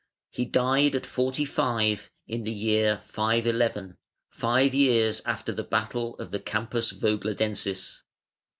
He 0.31 0.45
died 0.45 0.95
at 0.95 1.05
forty 1.05 1.45
five, 1.45 2.09
in 2.27 2.43
the 2.43 2.51
year 2.51 2.97
511, 3.05 3.97
five 4.31 4.73
years 4.73 5.21
after 5.27 5.51
the 5.51 5.63
battle 5.63 6.15
of 6.15 6.31
the 6.31 6.39
Campus 6.39 6.91
Vogladensis. 6.91 8.01